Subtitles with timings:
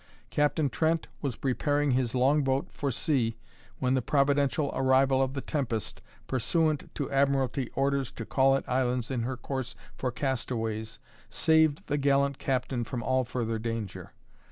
[0.31, 3.37] Captain Trent was preparing his long boat for sea,
[3.77, 9.11] when the providential arrival of the Tempest, pursuant to Admiralty orders to call at islands
[9.11, 10.97] in her course for castaways,
[11.29, 14.11] saved the gallant captain from all further danger.